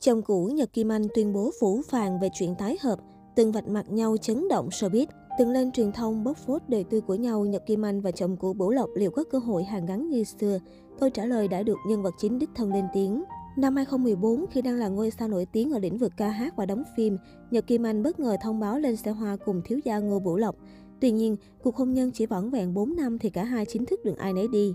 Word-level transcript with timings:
Chồng 0.00 0.22
cũ 0.22 0.50
Nhật 0.54 0.72
Kim 0.72 0.92
Anh 0.92 1.02
tuyên 1.14 1.32
bố 1.32 1.50
phủ 1.60 1.82
phàng 1.88 2.20
về 2.20 2.28
chuyện 2.34 2.54
tái 2.58 2.76
hợp, 2.80 2.98
từng 3.36 3.52
vạch 3.52 3.68
mặt 3.68 3.90
nhau 3.90 4.16
chấn 4.16 4.48
động 4.48 4.68
showbiz. 4.68 5.06
Từng 5.38 5.50
lên 5.50 5.72
truyền 5.72 5.92
thông 5.92 6.24
bóc 6.24 6.36
phốt 6.36 6.62
đời 6.68 6.84
tư 6.84 7.00
của 7.00 7.14
nhau, 7.14 7.44
Nhật 7.44 7.66
Kim 7.66 7.84
Anh 7.84 8.00
và 8.00 8.10
chồng 8.10 8.36
cũ 8.36 8.52
Bửu 8.52 8.70
Lộc 8.70 8.90
liệu 8.94 9.10
có 9.10 9.24
cơ 9.24 9.38
hội 9.38 9.64
hàn 9.64 9.86
gắn 9.86 10.10
như 10.10 10.24
xưa? 10.24 10.58
Câu 11.00 11.10
trả 11.10 11.24
lời 11.24 11.48
đã 11.48 11.62
được 11.62 11.78
nhân 11.88 12.02
vật 12.02 12.14
chính 12.18 12.38
đích 12.38 12.48
thân 12.54 12.72
lên 12.72 12.84
tiếng. 12.92 13.24
Năm 13.56 13.76
2014, 13.76 14.46
khi 14.50 14.62
đang 14.62 14.76
là 14.76 14.88
ngôi 14.88 15.10
sao 15.10 15.28
nổi 15.28 15.46
tiếng 15.52 15.72
ở 15.72 15.78
lĩnh 15.78 15.98
vực 15.98 16.12
ca 16.16 16.28
hát 16.28 16.56
và 16.56 16.66
đóng 16.66 16.82
phim, 16.96 17.16
Nhật 17.50 17.66
Kim 17.66 17.86
Anh 17.86 18.02
bất 18.02 18.20
ngờ 18.20 18.36
thông 18.42 18.60
báo 18.60 18.78
lên 18.78 18.96
xe 18.96 19.10
hoa 19.10 19.36
cùng 19.44 19.62
thiếu 19.64 19.78
gia 19.84 19.98
Ngô 19.98 20.18
Bửu 20.18 20.36
Lộc. 20.36 20.56
Tuy 21.00 21.10
nhiên, 21.10 21.36
cuộc 21.62 21.76
hôn 21.76 21.92
nhân 21.92 22.10
chỉ 22.14 22.26
vỏn 22.26 22.50
vẹn 22.50 22.74
4 22.74 22.96
năm 22.96 23.18
thì 23.18 23.30
cả 23.30 23.44
hai 23.44 23.64
chính 23.64 23.86
thức 23.86 24.00
đừng 24.04 24.16
ai 24.16 24.32
nấy 24.32 24.48
đi. 24.48 24.74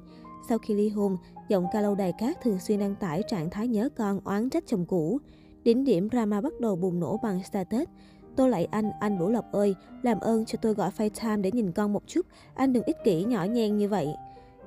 Sau 0.50 0.58
khi 0.58 0.74
ly 0.74 0.90
hôn, 0.90 1.18
giọng 1.48 1.66
ca 1.74 1.82
lâu 1.82 1.96
đài 1.96 2.12
cát 2.12 2.42
thường 2.42 2.60
xuyên 2.60 2.80
đăng 2.80 2.96
tải 2.96 3.24
trạng 3.28 3.50
thái 3.50 3.68
nhớ 3.68 3.90
con, 3.98 4.20
oán 4.24 4.50
trách 4.50 4.64
chồng 4.68 4.86
cũ. 4.86 5.20
Đỉnh 5.64 5.84
điểm 5.84 6.10
drama 6.10 6.42
bắt 6.42 6.54
đầu 6.60 6.76
bùng 6.76 7.00
nổ 7.00 7.18
bằng 7.24 7.44
status. 7.44 7.88
Tôi 8.36 8.50
lại 8.50 8.66
anh, 8.66 8.92
anh 9.00 9.20
Bửu 9.20 9.30
Lộc 9.30 9.52
ơi, 9.52 9.76
làm 10.02 10.20
ơn 10.20 10.46
cho 10.46 10.58
tôi 10.62 10.74
gọi 10.74 10.90
FaceTime 10.98 11.42
để 11.42 11.52
nhìn 11.52 11.72
con 11.72 11.94
một 11.94 12.04
chút, 12.08 12.26
anh 12.54 12.74
đừng 12.74 12.84
ích 12.84 12.98
kỷ 13.04 13.24
nhỏ 13.24 13.44
nhen 13.44 13.78
như 13.78 13.90
vậy. 13.90 14.08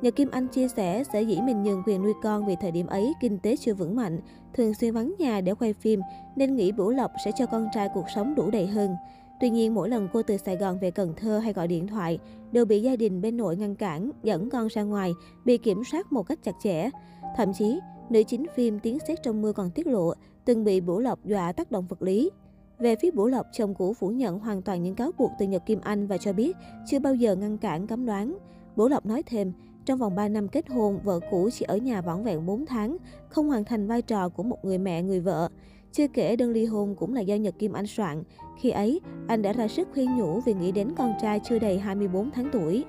nhờ 0.03 0.11
Kim 0.11 0.31
Anh 0.31 0.49
chia 0.49 0.69
sẻ 0.69 1.05
sẽ 1.13 1.23
dĩ 1.23 1.41
mình 1.41 1.63
nhường 1.63 1.83
quyền 1.87 2.03
nuôi 2.03 2.13
con 2.23 2.47
vì 2.47 2.57
thời 2.61 2.71
điểm 2.71 2.87
ấy 2.87 3.13
kinh 3.21 3.39
tế 3.39 3.57
chưa 3.57 3.75
vững 3.75 3.97
mạnh, 3.97 4.21
thường 4.55 4.75
xuyên 4.75 4.95
vắng 4.95 5.15
nhà 5.19 5.41
để 5.41 5.55
quay 5.55 5.73
phim 5.73 6.01
nên 6.37 6.57
nghĩ 6.57 6.73
Bửu 6.73 6.91
Lộc 6.91 7.11
sẽ 7.25 7.33
cho 7.37 7.47
con 7.47 7.69
trai 7.75 7.89
cuộc 7.95 8.05
sống 8.15 8.35
đủ 8.35 8.51
đầy 8.51 8.67
hơn. 8.67 8.97
Tuy 9.41 9.51
nhiên, 9.51 9.75
mỗi 9.75 9.89
lần 9.89 10.09
cô 10.13 10.23
từ 10.23 10.37
Sài 10.37 10.57
Gòn 10.57 10.79
về 10.79 10.91
Cần 10.91 11.15
Thơ 11.17 11.39
hay 11.39 11.53
gọi 11.53 11.69
điện 11.69 11.87
thoại, 11.87 12.19
đều 12.53 12.65
bị 12.65 12.83
gia 12.83 12.97
đình 12.97 13.21
bên 13.21 13.37
nội 13.37 13.57
ngăn 13.57 13.75
cản, 13.75 14.11
dẫn 14.23 14.51
con 14.51 14.67
ra 14.69 14.83
ngoài, 14.83 15.13
bị 15.45 15.59
kiểm 15.59 15.85
soát 15.85 16.13
một 16.13 16.23
cách 16.23 16.39
chặt 16.43 16.55
chẽ. 16.63 16.91
Thậm 17.37 17.53
chí, 17.53 17.81
nữ 18.11 18.23
chính 18.23 18.47
phim 18.55 18.79
Tiếng 18.81 18.99
Xét 19.09 19.19
Trong 19.23 19.43
Mưa 19.43 19.53
còn 19.53 19.71
tiết 19.71 19.87
lộ, 19.87 20.13
từng 20.45 20.65
bị 20.65 20.81
Bủ 20.81 20.99
Lộc 20.99 21.25
dọa 21.25 21.53
tác 21.53 21.71
động 21.71 21.87
vật 21.89 22.03
lý. 22.03 22.31
Về 22.79 22.97
phía 23.03 23.11
Bủ 23.11 23.27
Lộc, 23.27 23.47
chồng 23.53 23.75
cũ 23.75 23.95
phủ 23.95 24.09
nhận 24.09 24.39
hoàn 24.39 24.63
toàn 24.63 24.83
những 24.83 24.95
cáo 24.95 25.11
buộc 25.19 25.31
từ 25.39 25.47
Nhật 25.47 25.67
Kim 25.67 25.81
Anh 25.81 26.07
và 26.07 26.17
cho 26.19 26.33
biết 26.33 26.57
chưa 26.87 26.99
bao 26.99 27.15
giờ 27.15 27.37
ngăn 27.37 27.59
cản 27.59 27.87
cấm 27.87 28.07
đoán. 28.07 28.39
Bủ 28.77 28.89
Lộc 28.89 29.07
nói 29.07 29.23
thêm, 29.27 29.53
trong 29.85 29.99
vòng 29.99 30.15
3 30.15 30.29
năm 30.29 30.49
kết 30.49 30.69
hôn, 30.69 30.99
vợ 31.05 31.21
cũ 31.31 31.51
chỉ 31.53 31.65
ở 31.65 31.77
nhà 31.77 32.01
vỏn 32.01 32.25
vẹn 32.25 32.47
4 32.47 32.67
tháng, 32.67 32.97
không 33.29 33.49
hoàn 33.49 33.65
thành 33.65 33.87
vai 33.87 34.03
trò 34.03 34.29
của 34.29 34.43
một 34.43 34.65
người 34.65 34.79
mẹ, 34.79 35.03
người 35.03 35.21
vợ. 35.21 35.49
Chưa 35.93 36.09
kể 36.09 36.37
đơn 36.37 36.51
ly 36.51 36.65
hôn 36.65 36.95
cũng 36.95 37.15
là 37.15 37.21
do 37.21 37.35
Nhật 37.35 37.59
Kim 37.59 37.73
Anh 37.73 37.87
soạn. 37.87 38.23
Khi 38.59 38.71
ấy, 38.71 39.01
anh 39.27 39.43
đã 39.43 39.53
ra 39.53 39.69
sức 39.69 39.89
khuyên 39.93 40.17
nhủ 40.17 40.41
vì 40.41 40.55
nghĩ 40.55 40.73
đến 40.73 40.89
con 40.97 41.13
trai 41.23 41.41
chưa 41.45 41.59
đầy 41.59 41.79
24 41.79 42.31
tháng 42.31 42.49
tuổi. 42.53 42.85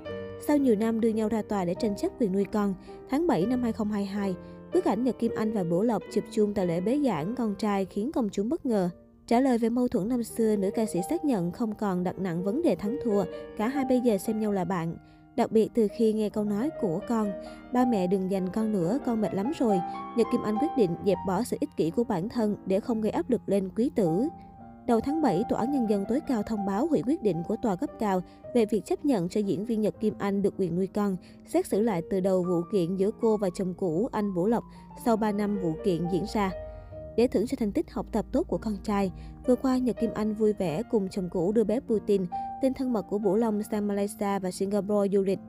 Sau 0.48 0.58
nhiều 0.58 0.76
năm 0.76 1.02
đưa 1.02 1.10
nhau 1.10 1.30
ra 1.30 1.42
tòa 1.42 1.66
để 1.66 1.74
tranh 1.74 1.96
chấp 1.96 2.12
quyền 2.20 2.32
nuôi 2.32 2.46
con, 2.52 2.74
tháng 3.10 3.28
7 3.28 3.46
năm 3.46 3.62
2022, 3.62 4.36
bức 4.74 4.86
ảnh 4.86 5.04
Nhật 5.04 5.20
Kim 5.20 5.32
Anh 5.36 5.54
và 5.54 5.64
Bổ 5.64 5.84
Lộc 5.84 6.04
chụp 6.12 6.24
chung 6.32 6.54
tại 6.54 6.68
lễ 6.68 6.82
bế 6.82 7.00
giảng 7.06 7.36
con 7.36 7.56
trai 7.56 7.86
khiến 7.86 8.12
công 8.12 8.30
chúng 8.30 8.50
bất 8.50 8.66
ngờ. 8.66 8.90
Trả 9.28 9.40
lời 9.40 9.58
về 9.58 9.70
mâu 9.70 9.88
thuẫn 9.88 10.10
năm 10.10 10.24
xưa, 10.24 10.56
nữ 10.56 10.70
ca 10.76 10.86
sĩ 10.86 11.00
xác 11.10 11.26
nhận 11.26 11.52
không 11.52 11.76
còn 11.76 12.04
đặt 12.04 12.20
nặng 12.20 12.44
vấn 12.44 12.62
đề 12.62 12.76
thắng 12.76 12.98
thua, 13.04 13.24
cả 13.58 13.68
hai 13.68 13.86
bây 13.90 14.00
giờ 14.00 14.18
xem 14.18 14.40
nhau 14.40 14.52
là 14.52 14.66
bạn. 14.66 14.96
Đặc 15.40 15.52
biệt 15.52 15.70
từ 15.74 15.88
khi 15.98 16.14
nghe 16.14 16.30
câu 16.30 16.44
nói 16.44 16.70
của 16.82 17.00
con, 17.10 17.32
ba 17.74 17.86
mẹ 17.86 18.08
đừng 18.08 18.32
dành 18.32 18.50
con 18.50 18.72
nữa, 18.72 19.00
con 19.06 19.22
mệt 19.22 19.34
lắm 19.34 19.52
rồi. 19.60 19.80
Nhật 20.18 20.28
Kim 20.32 20.44
Anh 20.44 20.56
quyết 20.62 20.68
định 20.78 20.96
dẹp 21.06 21.18
bỏ 21.28 21.44
sự 21.44 21.58
ích 21.60 21.70
kỷ 21.78 21.90
của 21.90 22.04
bản 22.04 22.30
thân 22.30 22.56
để 22.66 22.80
không 22.80 23.02
gây 23.02 23.12
áp 23.12 23.30
lực 23.30 23.42
lên 23.46 23.70
quý 23.76 23.92
tử. 23.96 24.28
Đầu 24.88 25.00
tháng 25.00 25.22
7, 25.22 25.44
Tòa 25.50 25.60
án 25.60 25.72
Nhân 25.72 25.90
dân 25.90 26.06
tối 26.10 26.20
cao 26.28 26.44
thông 26.44 26.66
báo 26.66 26.88
hủy 26.88 27.02
quyết 27.08 27.24
định 27.24 27.44
của 27.48 27.56
tòa 27.62 27.76
cấp 27.76 27.90
cao 28.00 28.22
về 28.56 28.66
việc 28.66 28.86
chấp 28.86 29.06
nhận 29.06 29.30
cho 29.30 29.42
diễn 29.42 29.66
viên 29.66 29.82
Nhật 29.82 30.00
Kim 30.00 30.14
Anh 30.18 30.42
được 30.42 30.54
quyền 30.58 30.76
nuôi 30.76 30.88
con, 30.88 31.18
xét 31.48 31.68
xử 31.68 31.82
lại 31.82 32.02
từ 32.10 32.20
đầu 32.20 32.44
vụ 32.44 32.62
kiện 32.72 32.96
giữa 32.96 33.12
cô 33.22 33.38
và 33.38 33.50
chồng 33.56 33.74
cũ 33.74 34.10
anh 34.12 34.34
Vũ 34.34 34.48
Lộc 34.48 34.64
sau 35.06 35.18
3 35.18 35.32
năm 35.32 35.60
vụ 35.62 35.74
kiện 35.86 36.06
diễn 36.12 36.26
ra. 36.34 36.52
Để 37.20 37.28
thưởng 37.28 37.48
cho 37.48 37.56
thành 37.60 37.72
tích 37.72 37.92
học 37.92 38.06
tập 38.12 38.26
tốt 38.32 38.44
của 38.48 38.58
con 38.58 38.78
trai, 38.84 39.12
vừa 39.48 39.56
qua 39.56 39.78
Nhật 39.78 39.96
Kim 40.00 40.10
Anh 40.14 40.34
vui 40.34 40.54
vẻ 40.54 40.84
cùng 40.92 41.10
chồng 41.10 41.30
cũ 41.32 41.52
đưa 41.52 41.64
bé 41.64 41.80
Putin, 41.80 42.26
tên 42.62 42.74
thân 42.74 42.94
mật 42.94 43.06
của 43.10 43.18
Vũ 43.18 43.36
Long 43.36 43.64
sang 43.72 43.88
Malaysia 43.88 44.40
và 44.40 44.52
Singapore 44.52 45.10
du 45.14 45.22
lịch. 45.22 45.40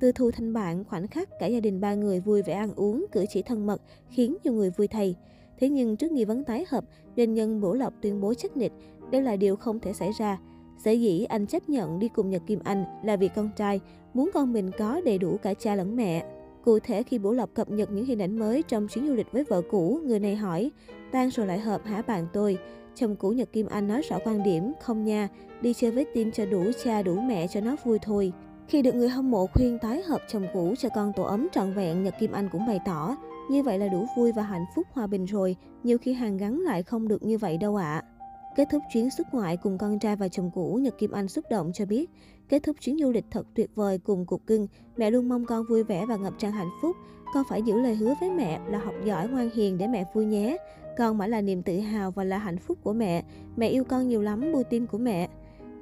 Từ 0.00 0.12
thu 0.12 0.30
thanh 0.30 0.52
bạn, 0.52 0.84
khoảnh 0.84 1.08
khắc 1.08 1.28
cả 1.40 1.46
gia 1.46 1.60
đình 1.60 1.80
ba 1.80 1.94
người 1.94 2.20
vui 2.20 2.42
vẻ 2.42 2.52
ăn 2.52 2.74
uống, 2.76 3.06
cử 3.12 3.24
chỉ 3.28 3.42
thân 3.42 3.66
mật, 3.66 3.82
khiến 4.08 4.36
nhiều 4.44 4.52
người 4.52 4.70
vui 4.70 4.88
thay. 4.88 5.14
Thế 5.58 5.68
nhưng 5.68 5.96
trước 5.96 6.12
nghi 6.12 6.24
vấn 6.24 6.44
tái 6.44 6.64
hợp, 6.68 6.84
doanh 7.16 7.34
nhân 7.34 7.60
Bổ 7.60 7.74
Lộc 7.74 7.92
tuyên 8.00 8.20
bố 8.20 8.34
chắc 8.34 8.56
nịch, 8.56 8.72
đây 9.10 9.22
là 9.22 9.36
điều 9.36 9.56
không 9.56 9.80
thể 9.80 9.92
xảy 9.92 10.10
ra. 10.18 10.38
Sở 10.84 10.90
dĩ 10.90 11.24
anh 11.24 11.46
chấp 11.46 11.68
nhận 11.68 11.98
đi 11.98 12.08
cùng 12.08 12.30
Nhật 12.30 12.42
Kim 12.46 12.60
Anh 12.64 12.84
là 13.04 13.16
vì 13.16 13.28
con 13.28 13.50
trai, 13.56 13.80
muốn 14.14 14.30
con 14.34 14.52
mình 14.52 14.70
có 14.78 15.00
đầy 15.04 15.18
đủ 15.18 15.36
cả 15.42 15.54
cha 15.54 15.74
lẫn 15.74 15.96
mẹ. 15.96 16.35
Cụ 16.66 16.78
thể 16.78 17.02
khi 17.02 17.18
Bửu 17.18 17.32
Lộc 17.32 17.54
cập 17.54 17.70
nhật 17.70 17.90
những 17.92 18.04
hình 18.04 18.22
ảnh 18.22 18.38
mới 18.38 18.62
trong 18.62 18.88
chuyến 18.88 19.08
du 19.08 19.14
lịch 19.14 19.32
với 19.32 19.44
vợ 19.44 19.62
cũ, 19.70 20.00
người 20.04 20.20
này 20.20 20.36
hỏi, 20.36 20.70
tan 21.12 21.30
rồi 21.30 21.46
lại 21.46 21.58
hợp 21.58 21.84
hả 21.84 22.02
bạn 22.02 22.26
tôi? 22.32 22.58
Chồng 22.94 23.16
cũ 23.16 23.30
Nhật 23.30 23.52
Kim 23.52 23.66
Anh 23.66 23.88
nói 23.88 24.02
rõ 24.02 24.18
quan 24.24 24.42
điểm, 24.42 24.72
không 24.80 25.04
nha, 25.04 25.28
đi 25.60 25.74
chơi 25.74 25.90
với 25.90 26.06
tim 26.14 26.32
cho 26.32 26.46
đủ 26.46 26.64
cha 26.84 27.02
đủ 27.02 27.20
mẹ 27.20 27.46
cho 27.46 27.60
nó 27.60 27.76
vui 27.84 27.98
thôi. 28.02 28.32
Khi 28.68 28.82
được 28.82 28.94
người 28.94 29.08
hâm 29.08 29.30
mộ 29.30 29.46
khuyên 29.46 29.78
tái 29.82 30.02
hợp 30.02 30.20
chồng 30.28 30.46
cũ 30.54 30.74
cho 30.78 30.88
con 30.94 31.12
tổ 31.16 31.22
ấm 31.22 31.48
trọn 31.52 31.72
vẹn, 31.72 32.02
Nhật 32.04 32.14
Kim 32.20 32.32
Anh 32.32 32.48
cũng 32.52 32.66
bày 32.66 32.80
tỏ, 32.86 33.16
như 33.50 33.62
vậy 33.62 33.78
là 33.78 33.88
đủ 33.88 34.06
vui 34.16 34.32
và 34.32 34.42
hạnh 34.42 34.64
phúc 34.76 34.86
hòa 34.92 35.06
bình 35.06 35.24
rồi, 35.24 35.56
nhiều 35.82 35.98
khi 35.98 36.12
hàng 36.12 36.36
gắn 36.36 36.60
lại 36.60 36.82
không 36.82 37.08
được 37.08 37.22
như 37.22 37.38
vậy 37.38 37.58
đâu 37.58 37.76
ạ. 37.76 38.02
À. 38.04 38.15
Kết 38.56 38.68
thúc 38.70 38.82
chuyến 38.92 39.10
xuất 39.10 39.34
ngoại 39.34 39.56
cùng 39.56 39.78
con 39.78 39.98
trai 39.98 40.16
và 40.16 40.28
chồng 40.28 40.50
cũ, 40.54 40.78
Nhật 40.82 40.98
Kim 40.98 41.10
Anh 41.10 41.28
xúc 41.28 41.44
động 41.50 41.70
cho 41.74 41.86
biết, 41.86 42.10
kết 42.48 42.62
thúc 42.62 42.76
chuyến 42.80 42.98
du 42.98 43.10
lịch 43.10 43.24
thật 43.30 43.46
tuyệt 43.54 43.70
vời 43.74 43.98
cùng 43.98 44.26
cục 44.26 44.46
cưng, 44.46 44.66
mẹ 44.96 45.10
luôn 45.10 45.28
mong 45.28 45.44
con 45.44 45.64
vui 45.68 45.84
vẻ 45.84 46.06
và 46.06 46.16
ngập 46.16 46.34
tràn 46.38 46.52
hạnh 46.52 46.70
phúc. 46.82 46.96
Con 47.34 47.44
phải 47.48 47.62
giữ 47.62 47.80
lời 47.80 47.94
hứa 47.94 48.14
với 48.20 48.30
mẹ 48.30 48.60
là 48.68 48.78
học 48.78 48.94
giỏi 49.04 49.28
ngoan 49.28 49.50
hiền 49.54 49.78
để 49.78 49.86
mẹ 49.86 50.04
vui 50.14 50.24
nhé. 50.24 50.56
Con 50.98 51.18
mãi 51.18 51.28
là 51.28 51.40
niềm 51.40 51.62
tự 51.62 51.78
hào 51.78 52.10
và 52.10 52.24
là 52.24 52.38
hạnh 52.38 52.58
phúc 52.58 52.78
của 52.82 52.92
mẹ. 52.92 53.24
Mẹ 53.56 53.68
yêu 53.68 53.84
con 53.84 54.08
nhiều 54.08 54.22
lắm, 54.22 54.52
bưu 54.52 54.62
tim 54.62 54.86
của 54.86 54.98
mẹ. 54.98 55.28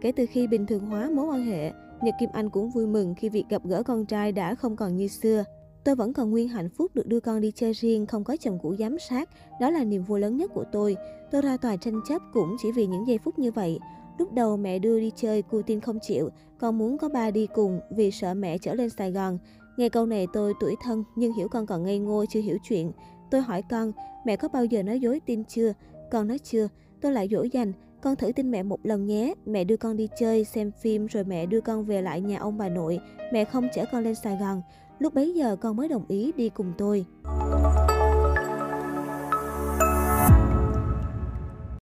Kể 0.01 0.13
từ 0.13 0.27
khi 0.27 0.47
bình 0.47 0.67
thường 0.67 0.87
hóa 0.87 1.11
mối 1.11 1.27
quan 1.27 1.45
hệ, 1.45 1.73
Nhật 2.03 2.15
Kim 2.21 2.31
Anh 2.33 2.51
cũng 2.51 2.71
vui 2.71 2.87
mừng 2.87 3.15
khi 3.15 3.29
việc 3.29 3.45
gặp 3.49 3.63
gỡ 3.65 3.83
con 3.83 4.07
trai 4.07 4.33
đã 4.33 4.55
không 4.55 4.77
còn 4.77 4.97
như 4.97 5.09
xưa. 5.09 5.45
Tôi 5.85 5.95
vẫn 5.95 6.13
còn 6.13 6.31
nguyên 6.31 6.49
hạnh 6.49 6.69
phúc 6.69 6.91
được 6.95 7.07
đưa 7.07 7.21
con 7.21 7.41
đi 7.41 7.53
chơi 7.55 7.73
riêng, 7.73 8.07
không 8.07 8.25
có 8.25 8.37
chồng 8.41 8.59
cũ 8.63 8.75
giám 8.79 8.99
sát. 8.99 9.29
Đó 9.61 9.71
là 9.71 9.85
niềm 9.85 10.03
vui 10.03 10.21
lớn 10.21 10.37
nhất 10.37 10.51
của 10.55 10.65
tôi. 10.73 10.97
Tôi 11.31 11.43
ra 11.43 11.57
tòa 11.57 11.77
tranh 11.77 12.01
chấp 12.09 12.23
cũng 12.33 12.57
chỉ 12.63 12.73
vì 12.73 12.87
những 12.87 13.07
giây 13.07 13.19
phút 13.19 13.39
như 13.39 13.51
vậy. 13.51 13.79
Lúc 14.19 14.33
đầu 14.33 14.57
mẹ 14.57 14.79
đưa 14.79 15.01
đi 15.01 15.13
chơi, 15.17 15.43
cô 15.43 15.63
tin 15.63 15.81
không 15.81 15.99
chịu, 16.03 16.29
con 16.59 16.79
muốn 16.79 16.99
có 16.99 17.09
ba 17.09 17.31
đi 17.31 17.47
cùng 17.55 17.81
vì 17.91 18.11
sợ 18.11 18.35
mẹ 18.35 18.59
trở 18.59 18.75
lên 18.75 18.91
Sài 18.91 19.13
Gòn. 19.13 19.39
Nghe 19.77 19.89
câu 19.89 20.07
này 20.07 20.27
tôi 20.33 20.53
tuổi 20.61 20.75
thân 20.83 21.05
nhưng 21.17 21.33
hiểu 21.33 21.49
con 21.49 21.67
còn 21.67 21.85
ngây 21.85 21.99
ngô 21.99 22.25
chưa 22.29 22.41
hiểu 22.41 22.59
chuyện. 22.63 22.93
Tôi 23.31 23.41
hỏi 23.41 23.63
con, 23.71 23.93
mẹ 24.27 24.37
có 24.37 24.49
bao 24.49 24.65
giờ 24.65 24.83
nói 24.83 25.01
dối 25.01 25.21
tin 25.27 25.45
chưa? 25.45 25.73
Con 26.11 26.29
nói 26.29 26.39
chưa. 26.39 26.69
Tôi 27.01 27.13
lại 27.13 27.29
dỗ 27.31 27.43
dành, 27.43 27.73
con 28.01 28.17
thử 28.17 28.33
tin 28.33 28.51
mẹ 28.51 28.63
một 28.63 28.87
lần 28.87 29.07
nhé. 29.07 29.35
Mẹ 29.47 29.65
đưa 29.65 29.77
con 29.77 29.97
đi 29.97 30.09
chơi, 30.19 30.45
xem 30.45 30.71
phim 30.81 31.07
rồi 31.07 31.25
mẹ 31.25 31.47
đưa 31.47 31.61
con 31.61 31.85
về 31.85 32.03
lại 32.03 32.21
nhà 32.21 32.39
ông 32.39 32.59
bà 32.59 32.69
nội. 32.69 32.99
Mẹ 33.33 33.45
không 33.45 33.69
chở 33.75 33.85
con 33.93 34.05
lên 34.05 34.15
Sài 34.15 34.37
Gòn. 34.37 34.63
Lúc 34.99 35.15
bấy 35.15 35.35
giờ 35.35 35.57
con 35.57 35.77
mới 35.77 35.89
đồng 35.89 36.05
ý 36.09 36.33
đi 36.37 36.49
cùng 36.49 36.73
tôi. 36.79 37.07